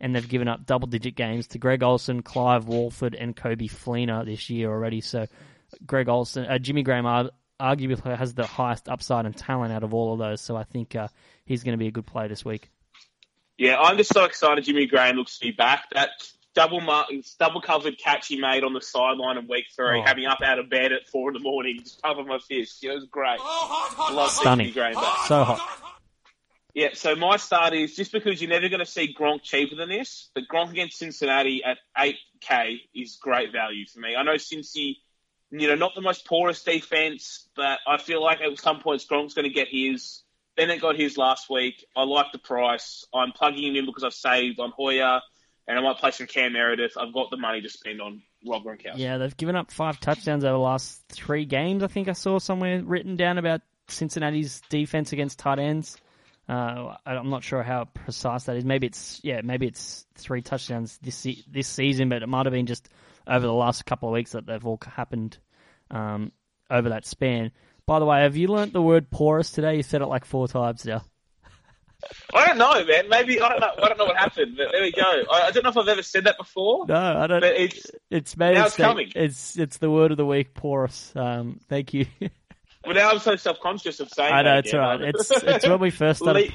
[0.00, 4.50] and they've given up double-digit games to Greg Olsen, Clive Walford, and Coby Fleener this
[4.50, 5.00] year already.
[5.00, 5.26] So,
[5.86, 9.94] Greg Olsen, uh, Jimmy Graham ar- arguably has the highest upside and talent out of
[9.94, 10.40] all of those.
[10.40, 11.08] So, I think uh,
[11.44, 12.70] he's going to be a good play this week.
[13.58, 13.78] Yeah.
[13.78, 14.64] I'm just so excited.
[14.64, 15.84] Jimmy Graham looks to be back.
[15.92, 16.10] That
[16.54, 20.02] double mark, double covered catch he made on the sideline in week three, Oh.
[20.04, 22.82] having up out of bed at four in the morning, just covered my fist.
[22.84, 23.38] It was great.
[23.40, 24.66] Love seeing Stunning.
[24.66, 25.26] Jimmy Graham back.
[25.26, 25.80] So hot.
[26.74, 29.88] Yeah, so my start is just because you're never going to see Gronk cheaper than
[29.88, 34.16] this, but Gronk against Cincinnati at 8K is great value for me.
[34.16, 34.96] I know Cincy,
[35.52, 39.34] you know, not the most porous defense, but I feel like at some points Gronk's
[39.34, 40.23] going to get his.
[40.56, 41.84] Bennett got his last week.
[41.96, 43.04] I like the price.
[43.12, 45.20] I'm plugging him in because I've saved on Hoyer,
[45.66, 46.92] and I might play some Cam Meredith.
[46.96, 48.98] I've got the money to spend on Rob Gronkowski.
[48.98, 51.82] Yeah, they've given up five touchdowns over the last three games.
[51.82, 55.96] I think I saw somewhere written down about Cincinnati's defense against tight ends.
[56.48, 58.64] Uh, I'm not sure how precise that is.
[58.64, 62.66] Maybe it's yeah, maybe it's three touchdowns this this season, but it might have been
[62.66, 62.88] just
[63.26, 65.38] over the last couple of weeks that they've all happened
[65.90, 66.32] um,
[66.70, 67.50] over that span.
[67.86, 69.76] By the way, have you learnt the word porous today?
[69.76, 71.02] You said it like four times now.
[72.34, 73.08] I don't know, man.
[73.08, 73.70] Maybe I don't know.
[73.82, 75.02] I don't know what happened, but there we go.
[75.02, 76.86] I, I don't know if I've ever said that before.
[76.86, 77.40] No, I don't.
[77.40, 79.10] But it's It's maybe now it's, coming.
[79.14, 81.12] it's it's the word of the week, porous.
[81.16, 82.06] Um, thank you.
[82.84, 84.32] well, now I'm so self conscious of saying.
[84.34, 84.80] I know it's again.
[84.80, 85.00] all right.
[85.14, 86.52] It's it's when we first started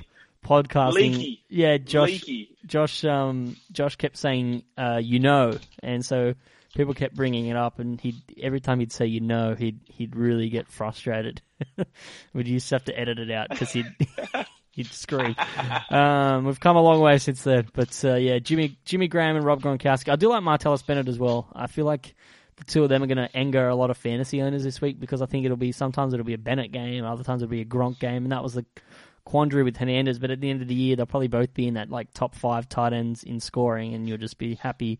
[0.47, 0.93] Le- podcasting.
[0.93, 1.43] leaky.
[1.49, 2.09] Yeah, Josh.
[2.09, 2.55] leaky.
[2.67, 3.03] Josh.
[3.03, 6.35] Um, Josh kept saying, uh, "You know," and so
[6.75, 10.15] people kept bringing it up, and he every time he'd say "you know," he'd he'd
[10.15, 11.41] really get frustrated.
[12.33, 13.87] We'd just have to edit it out because he'd.
[14.71, 15.35] He'd scream.
[15.89, 19.43] Um, we've come a long way since then, but uh, yeah, Jimmy Jimmy Graham and
[19.43, 20.09] Rob Gronkowski.
[20.09, 21.49] I do like Martellus Bennett as well.
[21.53, 22.15] I feel like
[22.55, 24.99] the two of them are going to anger a lot of fantasy owners this week
[24.99, 27.61] because I think it'll be sometimes it'll be a Bennett game, other times it'll be
[27.61, 28.65] a Gronk game, and that was the
[29.25, 30.19] quandary with Hernandez.
[30.19, 32.35] But at the end of the year, they'll probably both be in that like top
[32.35, 34.99] five tight ends in scoring, and you'll just be happy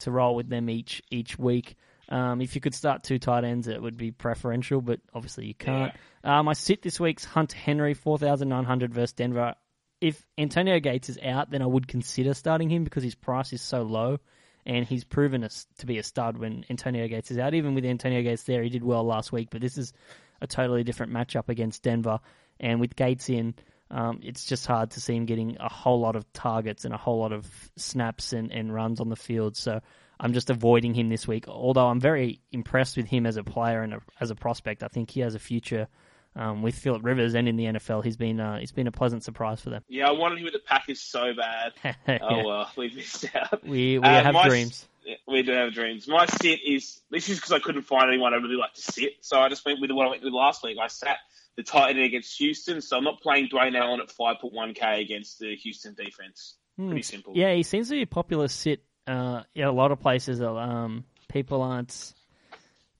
[0.00, 1.76] to roll with them each each week.
[2.08, 5.54] Um, if you could start two tight ends, it would be preferential, but obviously you
[5.54, 5.94] can't.
[6.24, 9.54] Uh, my sit this week's Hunt Henry, 4,900 versus Denver.
[10.00, 13.62] If Antonio Gates is out, then I would consider starting him because his price is
[13.62, 14.18] so low
[14.66, 17.54] and he's proven us to be a stud when Antonio Gates is out.
[17.54, 19.92] Even with Antonio Gates there, he did well last week, but this is
[20.40, 22.18] a totally different matchup against Denver.
[22.58, 23.54] And with Gates in,
[23.90, 26.96] um, it's just hard to see him getting a whole lot of targets and a
[26.96, 29.56] whole lot of snaps and, and runs on the field.
[29.56, 29.80] So
[30.18, 31.48] I'm just avoiding him this week.
[31.48, 34.82] Although I'm very impressed with him as a player and a, as a prospect.
[34.82, 35.88] I think he has a future
[36.36, 38.04] um, with Philip Rivers and in the NFL.
[38.04, 39.82] He's been uh, he's been a pleasant surprise for them.
[39.88, 41.72] Yeah, I wanted him with the Packers so bad.
[42.22, 43.64] Oh well, we missed out.
[43.66, 44.86] we we Uh, have my- dreams.
[45.26, 46.06] We do have dreams.
[46.06, 49.14] My sit is this is because I couldn't find anyone I really like to sit,
[49.22, 50.76] so I just went with what I went with last week.
[50.80, 51.16] I sat
[51.60, 54.74] the tight end against Houston, so I'm not playing Dwayne Allen at five point one
[54.74, 56.56] k against the Houston defense.
[56.76, 57.34] Pretty simple.
[57.36, 58.82] Yeah, he seems to be a popular sit.
[59.06, 60.40] Uh, yeah, a lot of places.
[60.40, 62.14] Um, people aren't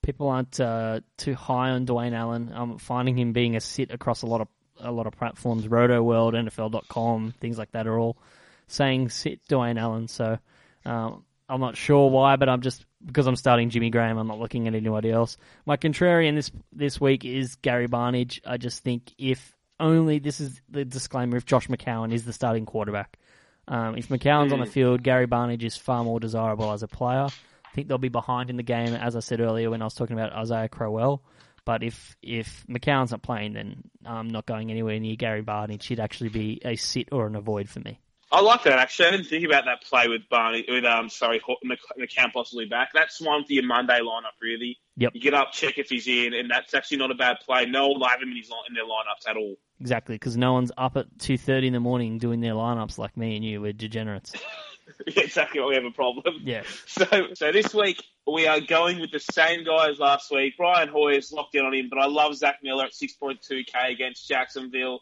[0.03, 2.53] people aren't uh, too high on Dwayne Allen.
[2.55, 5.67] I'm finding him being a sit across a lot of a lot of platforms.
[5.67, 8.19] Roto World, NFL.com, things like that are all
[8.67, 10.09] saying sit Dwayne Allen.
[10.09, 10.39] So
[10.85, 14.19] um, I'm not sure why, but I'm just because I'm starting Jimmy Graham.
[14.19, 15.37] I'm not looking at anybody else.
[15.67, 18.41] My contrarian this this week is Gary Barnidge.
[18.47, 22.67] I just think if only this is the disclaimer: if Josh McCown is the starting
[22.67, 23.19] quarterback.
[23.67, 27.27] Um, if McCown's on the field, Gary Barnidge is far more desirable as a player.
[27.27, 29.95] I think they'll be behind in the game, as I said earlier when I was
[29.95, 31.23] talking about Isaiah Crowell.
[31.65, 35.85] But if if McCown's not playing, then I'm not going anywhere near Gary Barnidge.
[35.85, 38.01] He'd actually be a sit or an avoid for me.
[38.33, 39.09] I like that actually.
[39.09, 42.91] I didn't think about that play with Barney, with um, sorry, McCown possibly back.
[42.95, 44.79] That's one for your Monday lineup, really.
[44.97, 45.13] Yep.
[45.15, 47.67] You get up, check if he's in, and that's actually not a bad play.
[47.67, 49.57] No one will have him in, his, in their lineups at all.
[49.81, 53.17] Exactly, because no one's up at two thirty in the morning doing their lineups like
[53.17, 53.61] me and you.
[53.61, 54.33] We're degenerates.
[55.07, 56.43] exactly what we have a problem.
[56.45, 56.63] Yeah.
[56.87, 60.55] So, so this week we are going with the same guy as last week.
[60.57, 65.01] Brian Hoyer's locked in on him, but I love Zach Miller at 6.2k against Jacksonville.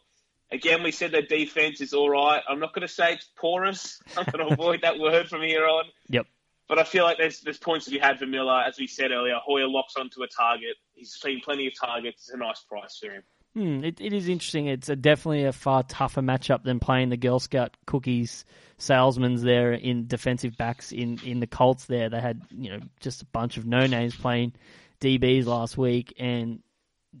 [0.51, 2.41] Again, we said their defense is all right.
[2.47, 4.01] I'm not going to say it's porous.
[4.17, 5.85] I'm going to avoid that word from here on.
[6.09, 6.25] Yep.
[6.67, 9.11] But I feel like there's there's points to be had for Miller, as we said
[9.11, 9.35] earlier.
[9.43, 10.75] Hoyer locks onto a target.
[10.93, 12.27] He's seen plenty of targets.
[12.27, 13.23] It's a nice price for him.
[13.55, 14.67] Hmm, it, it is interesting.
[14.67, 18.45] It's a, definitely a far tougher matchup than playing the Girl Scout cookies
[18.77, 21.85] salesmen there in defensive backs in, in the Colts.
[21.85, 24.53] There, they had you know just a bunch of no names playing
[25.01, 26.61] DBs last week, and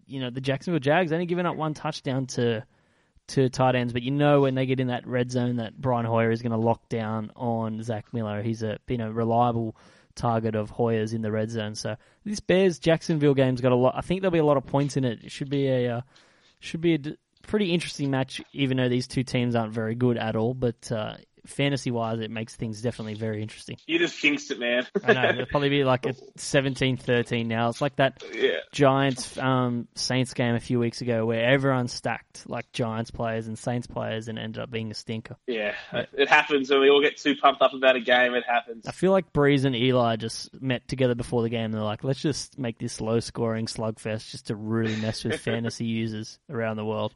[0.05, 2.63] you know the Jacksonville Jags only giving up one touchdown to
[3.29, 6.05] to tight ends, but you know when they get in that red zone that Brian
[6.05, 8.41] Hoyer is going to lock down on Zach Miller.
[8.41, 9.75] He's a been a reliable
[10.15, 11.75] target of Hoyer's in the red zone.
[11.75, 13.95] So this Bears Jacksonville game's got a lot.
[13.95, 15.23] I think there'll be a lot of points in it.
[15.23, 16.01] It should be a uh,
[16.59, 16.99] should be a
[17.47, 20.53] pretty interesting match, even though these two teams aren't very good at all.
[20.53, 23.77] But uh, fantasy wise, it makes things definitely very interesting.
[23.87, 24.85] You just jinxed it, man.
[25.03, 27.69] I know it'll probably be like a 17-13 now.
[27.69, 28.59] It's like that yeah.
[28.71, 33.57] Giants um, Saints game a few weeks ago where everyone stacked like Giants players and
[33.57, 35.35] Saints players and ended up being a stinker.
[35.47, 38.33] Yeah, it happens when we all get too pumped up about a game.
[38.35, 38.85] It happens.
[38.87, 41.65] I feel like Brees and Eli just met together before the game.
[41.65, 45.39] And they're like, let's just make this low scoring slugfest just to really mess with
[45.39, 47.15] fantasy users around the world.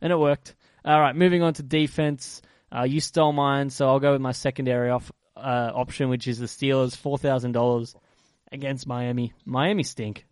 [0.00, 0.54] And it worked.
[0.84, 2.42] All right, moving on to defense.
[2.74, 6.38] Uh, you stole mine, so I'll go with my secondary off, uh, option, which is
[6.38, 7.94] the Steelers, four thousand dollars
[8.50, 9.32] against Miami.
[9.44, 10.26] Miami stink.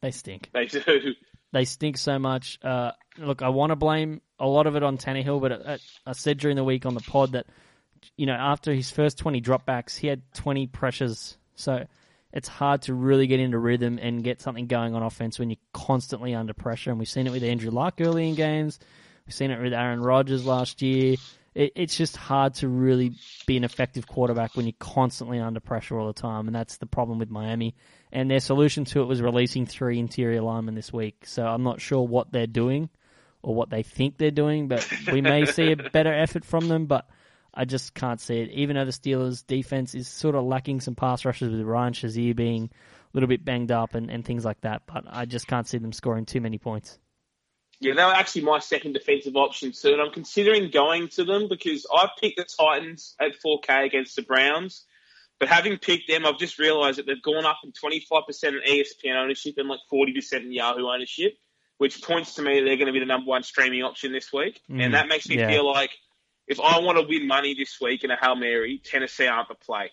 [0.00, 0.50] They stink.
[0.52, 0.80] They do.
[1.52, 2.58] They stink so much.
[2.64, 6.10] Uh, look, I want to blame a lot of it on Tannehill, but I, I
[6.10, 7.46] said during the week on the pod that
[8.16, 11.38] you know after his first twenty dropbacks, he had twenty pressures.
[11.54, 11.86] So
[12.32, 15.56] it's hard to really get into rhythm and get something going on offense when you're
[15.72, 16.90] constantly under pressure.
[16.90, 18.80] And we've seen it with Andrew Luck early in games.
[19.24, 21.14] We've seen it with Aaron Rodgers last year
[21.54, 23.12] it, it's just hard to really
[23.46, 26.86] be an effective quarterback when you're constantly under pressure all the time, and that's the
[26.86, 27.74] problem with Miami.
[28.12, 31.26] And their solution to it was releasing three interior linemen this week.
[31.26, 32.88] So I'm not sure what they're doing
[33.42, 36.86] or what they think they're doing, but we may see a better effort from them.
[36.86, 37.08] But
[37.52, 38.50] I just can't see it.
[38.50, 42.34] Even though the Steelers' defense is sort of lacking some pass rushes with Ryan Shazier
[42.34, 42.68] being a
[43.14, 45.92] little bit banged up and, and things like that, but I just can't see them
[45.92, 46.98] scoring too many points.
[47.84, 51.48] Yeah, they were actually my second defensive option too, and I'm considering going to them
[51.48, 54.86] because I picked the Titans at 4K against the Browns.
[55.38, 59.16] But having picked them, I've just realised that they've gone up from 25% in ESPN
[59.16, 61.34] ownership and like 40% in Yahoo ownership,
[61.76, 64.60] which points to me they're going to be the number one streaming option this week.
[64.70, 65.48] Mm, and that makes me yeah.
[65.48, 65.90] feel like
[66.46, 69.54] if I want to win money this week in a Hail Mary, Tennessee aren't the
[69.56, 69.90] play.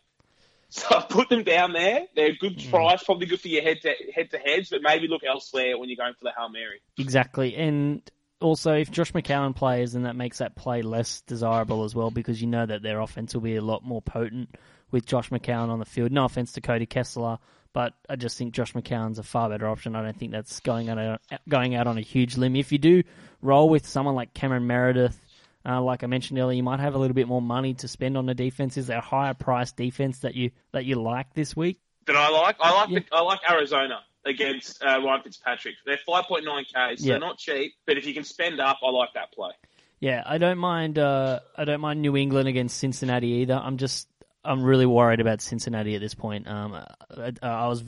[0.73, 2.05] So I put them down there.
[2.15, 2.69] They're a good mm.
[2.69, 5.89] price, probably good for your head to head to heads, but maybe look elsewhere when
[5.89, 6.81] you're going for the Hail Mary.
[6.97, 7.57] Exactly.
[7.57, 8.01] And
[8.39, 12.41] also, if Josh McCown plays, then that makes that play less desirable as well because
[12.41, 14.55] you know that their offense will be a lot more potent
[14.91, 16.11] with Josh McCown on the field.
[16.13, 17.39] No offense to Cody Kessler,
[17.73, 19.93] but I just think Josh McCown's a far better option.
[19.95, 22.55] I don't think that's going out going out on a huge limb.
[22.55, 23.03] If you do
[23.41, 25.19] roll with someone like Cameron Meredith
[25.65, 28.17] uh, like I mentioned earlier, you might have a little bit more money to spend
[28.17, 28.77] on the defense.
[28.77, 31.79] Is there a higher price defense that you that you like this week?
[32.07, 32.55] That I like.
[32.59, 32.89] I like.
[32.89, 32.99] Yeah.
[32.99, 35.75] The, I like Arizona against uh, Ryan Fitzpatrick.
[35.85, 37.17] They're five point nine k, so yeah.
[37.17, 37.73] not cheap.
[37.85, 39.51] But if you can spend up, I like that play.
[39.99, 40.97] Yeah, I don't mind.
[40.97, 43.53] Uh, I don't mind New England against Cincinnati either.
[43.53, 44.07] I'm just.
[44.43, 46.47] I'm really worried about Cincinnati at this point.
[46.47, 47.83] Um, I, I was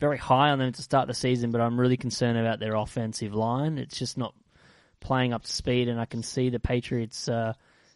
[0.00, 3.34] very high on them to start the season, but I'm really concerned about their offensive
[3.34, 3.76] line.
[3.76, 4.34] It's just not
[5.02, 7.52] playing up to speed, and I can see the Patriots uh,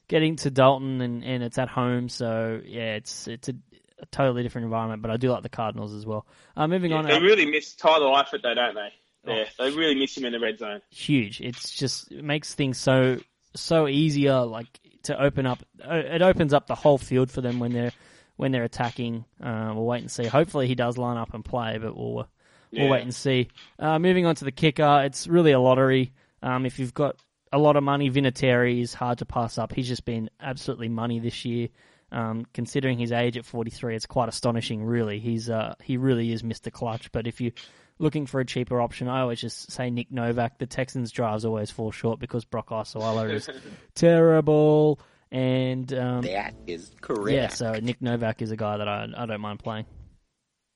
[0.08, 2.08] getting to Dalton, and, and it's at home.
[2.08, 3.54] So yeah, it's it's a,
[4.00, 5.02] a, totally different environment.
[5.02, 6.26] But I do like the Cardinals as well.
[6.56, 8.92] Uh, moving yeah, on, they uh, really miss Tyler Eifert though, don't they?
[9.26, 10.82] Yeah, oh, they really miss him in the red zone.
[10.90, 11.40] Huge.
[11.40, 13.18] It's just it makes things so
[13.54, 14.66] so easier, like
[15.04, 15.62] to open up.
[15.82, 17.92] Uh, it opens up the whole field for them when they're
[18.36, 19.24] when they're attacking.
[19.42, 20.26] Uh, we'll wait and see.
[20.26, 22.28] Hopefully, he does line up and play, but we'll we'll
[22.70, 22.90] yeah.
[22.90, 23.48] wait and see.
[23.78, 26.12] Uh, moving on to the kicker, it's really a lottery.
[26.46, 27.16] Um, if you've got
[27.52, 29.72] a lot of money, Vinatieri is hard to pass up.
[29.72, 31.68] He's just been absolutely money this year.
[32.12, 35.18] Um, considering his age at 43, it's quite astonishing, really.
[35.18, 36.70] He's uh, he really is Mr.
[36.70, 37.10] Clutch.
[37.10, 37.52] But if you're
[37.98, 40.58] looking for a cheaper option, I always just say Nick Novak.
[40.58, 43.50] The Texans' drives always fall short because Brock Osweiler is
[43.96, 45.00] terrible.
[45.32, 47.34] And um, that is correct.
[47.34, 49.86] Yeah, so Nick Novak is a guy that I I don't mind playing.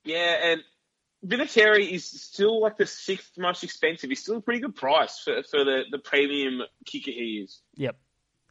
[0.05, 0.63] Yeah, and
[1.25, 4.09] Vinatieri is still like the sixth most expensive.
[4.09, 7.61] He's still a pretty good price for, for the, the premium kicker he is.
[7.75, 7.97] Yep,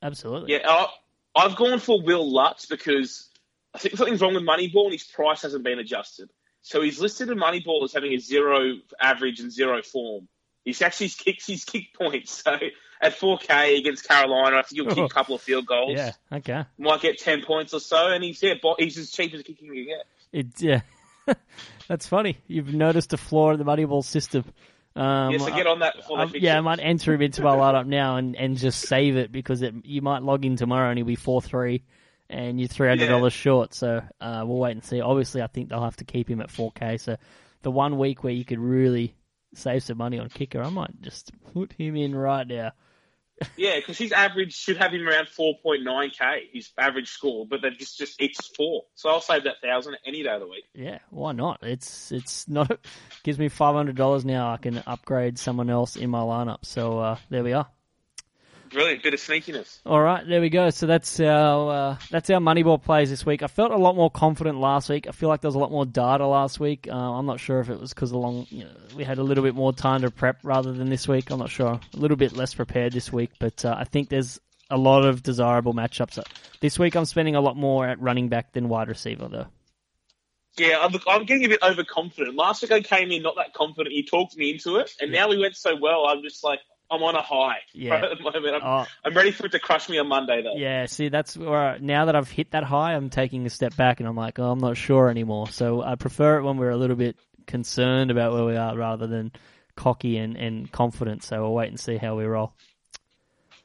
[0.03, 0.53] absolutely.
[0.53, 0.87] Yeah, I,
[1.35, 3.29] I've gone for Wil Lutz because
[3.73, 6.29] I think something's wrong with Moneyball and his price hasn't been adjusted.
[6.61, 10.27] So he's listed in Moneyball as having a zero average and zero form.
[10.65, 12.43] He's actually kicks his kick points.
[12.43, 12.57] So
[13.01, 14.57] at 4K against Carolina.
[14.57, 15.93] I think he'll kick a couple of field goals.
[15.95, 16.65] Yeah, okay.
[16.77, 19.85] Might get 10 points or so, and he's yeah, he's as cheap as kicking you
[19.85, 20.05] get.
[20.31, 20.81] It, yeah.
[21.87, 22.37] That's funny.
[22.47, 24.45] You've noticed a flaw in the Moneyball system.
[24.95, 27.55] Um, yeah, so get on that before I, yeah, I might enter him into my
[27.55, 30.97] lineup now and, and just save it because it, you might log in tomorrow and
[30.97, 31.83] he'll be 4 3
[32.29, 33.29] and you're $300 yeah.
[33.29, 33.73] short.
[33.73, 35.01] So uh, we'll wait and see.
[35.01, 36.99] Obviously, I think they'll have to keep him at 4K.
[36.99, 37.17] So
[37.61, 39.15] the one week where you could really
[39.53, 42.71] save some money on kicker, I might just put him in right now.
[43.57, 47.97] Yeah, because his average should have him around 4.9k, his average score, but they've just,
[47.97, 48.83] just it's four.
[48.95, 50.65] So I'll save that thousand any day of the week.
[50.73, 51.59] Yeah, why not?
[51.63, 52.79] It's it's not
[53.23, 54.51] gives me five hundred dollars now.
[54.51, 56.59] I can upgrade someone else in my lineup.
[56.63, 57.67] So uh, there we are.
[58.71, 59.79] Brilliant, bit of sneakiness.
[59.85, 60.69] All right, there we go.
[60.69, 63.41] So that's our uh, that's our Moneyball plays this week.
[63.41, 65.07] I felt a lot more confident last week.
[65.07, 66.87] I feel like there was a lot more data last week.
[66.89, 69.43] Uh, I'm not sure if it was because along you know, we had a little
[69.43, 71.31] bit more time to prep rather than this week.
[71.31, 71.79] I'm not sure.
[71.93, 75.23] A little bit less prepared this week, but uh, I think there's a lot of
[75.23, 76.23] desirable matchups.
[76.59, 79.47] This week I'm spending a lot more at running back than wide receiver though.
[80.57, 82.35] Yeah, I'm, I'm getting a bit overconfident.
[82.35, 83.95] Last week I came in not that confident.
[83.95, 86.05] You talked me into it, and now we went so well.
[86.05, 86.59] I'm just like,
[86.91, 87.57] I'm on a high.
[87.73, 87.93] Yeah.
[87.93, 88.55] Right at the moment.
[88.55, 88.85] I'm, oh.
[89.05, 90.55] I'm, ready for it to crush me on Monday, though.
[90.55, 93.99] Yeah, see, that's where now that I've hit that high, I'm taking a step back
[93.99, 95.49] and I'm like, oh, I'm not sure anymore.
[95.49, 97.15] So I prefer it when we're a little bit
[97.47, 99.31] concerned about where we are rather than
[99.75, 101.23] cocky and, and confident.
[101.23, 102.53] So we'll wait and see how we roll.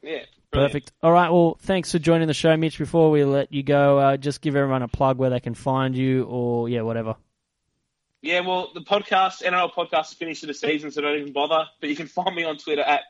[0.01, 0.19] Yeah.
[0.51, 0.71] Brilliant.
[0.71, 0.91] Perfect.
[1.03, 1.29] All right.
[1.29, 2.77] Well, thanks for joining the show, Mitch.
[2.77, 5.95] Before we let you go, uh, just give everyone a plug where they can find
[5.95, 7.15] you or, yeah, whatever.
[8.21, 11.65] Yeah, well, the podcast, NRL podcast is finished for the season, so don't even bother.
[11.79, 13.01] But you can find me on Twitter at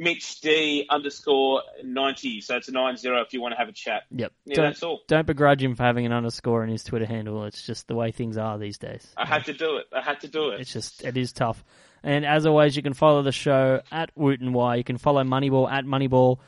[0.00, 2.40] Mitch D underscore ninety.
[2.40, 4.04] So it's a nine zero if you want to have a chat.
[4.10, 4.32] Yep.
[4.46, 5.00] Yeah, don't, that's all.
[5.06, 7.44] Don't begrudge him for having an underscore in his Twitter handle.
[7.44, 9.06] It's just the way things are these days.
[9.18, 9.86] I had to do it.
[9.94, 10.60] I had to do it.
[10.60, 11.62] It's just it is tough.
[12.02, 14.76] And as always, you can follow the show at Wootton Y.
[14.76, 16.38] You can follow Moneyball at Moneyball.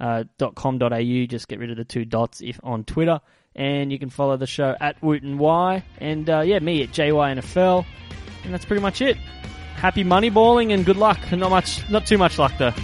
[0.00, 0.24] Uh,
[0.56, 3.18] .com.au, just get rid of the two dots if on Twitter,
[3.54, 7.86] and you can follow the show at Wootton Y, and uh, yeah, me at JYNFL,
[8.44, 9.16] and that's pretty much it.
[9.76, 11.18] Happy moneyballing and good luck.
[11.32, 12.74] Not much, not too much luck though.